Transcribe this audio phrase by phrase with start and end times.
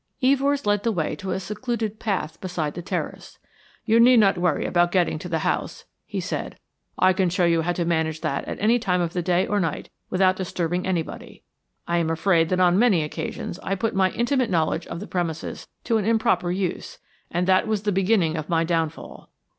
[0.19, 3.37] Evors led the way to a secluded path beside the terrace.
[3.85, 6.57] "You need not worry about getting to the house," he said.
[6.97, 9.59] "I can show you how to manage that at any time of the day or
[9.59, 11.43] night without disturbing anybody.
[11.87, 15.67] I am afraid that on many occasions I put my intimate knowledge of the premises
[15.83, 16.97] to an improper use,
[17.29, 19.29] and that was the beginning of my downfall.